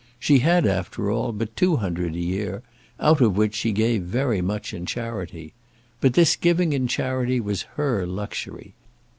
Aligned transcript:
She 0.17 0.39
had, 0.39 0.65
after 0.65 1.11
all, 1.11 1.31
but 1.31 1.55
two 1.55 1.75
hundred 1.75 2.15
a 2.15 2.19
year, 2.19 2.63
out 2.99 3.21
of 3.21 3.37
which 3.37 3.53
she 3.53 3.71
gave 3.71 4.01
very 4.01 4.41
much 4.41 4.73
in 4.73 4.87
charity. 4.87 5.53
But 5.99 6.13
this 6.15 6.35
giving 6.35 6.73
in 6.73 6.87
charity 6.87 7.39
was 7.39 7.67
her 7.77 8.07
luxury. 8.07 8.73